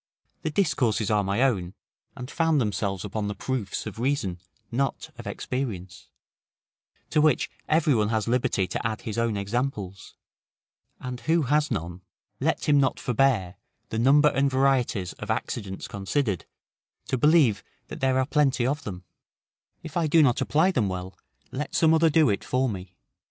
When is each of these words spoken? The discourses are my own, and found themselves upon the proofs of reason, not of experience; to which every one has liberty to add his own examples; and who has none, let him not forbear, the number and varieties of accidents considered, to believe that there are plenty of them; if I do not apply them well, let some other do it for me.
The 0.41 0.49
discourses 0.49 1.11
are 1.11 1.23
my 1.23 1.43
own, 1.43 1.75
and 2.17 2.31
found 2.31 2.59
themselves 2.59 3.05
upon 3.05 3.27
the 3.27 3.35
proofs 3.35 3.85
of 3.85 3.99
reason, 3.99 4.39
not 4.71 5.11
of 5.19 5.27
experience; 5.27 6.09
to 7.11 7.21
which 7.21 7.51
every 7.69 7.93
one 7.93 8.09
has 8.09 8.27
liberty 8.27 8.65
to 8.65 8.83
add 8.87 9.01
his 9.01 9.19
own 9.19 9.37
examples; 9.37 10.15
and 10.99 11.19
who 11.19 11.43
has 11.43 11.69
none, 11.69 12.01
let 12.39 12.67
him 12.67 12.79
not 12.79 12.99
forbear, 12.99 13.57
the 13.89 13.99
number 13.99 14.29
and 14.29 14.49
varieties 14.49 15.13
of 15.19 15.29
accidents 15.29 15.87
considered, 15.87 16.45
to 17.05 17.15
believe 17.15 17.63
that 17.89 17.99
there 17.99 18.17
are 18.17 18.25
plenty 18.25 18.65
of 18.65 18.83
them; 18.83 19.03
if 19.83 19.95
I 19.95 20.07
do 20.07 20.23
not 20.23 20.41
apply 20.41 20.71
them 20.71 20.89
well, 20.89 21.15
let 21.51 21.75
some 21.75 21.93
other 21.93 22.09
do 22.09 22.27
it 22.31 22.43
for 22.43 22.67
me. 22.67 22.95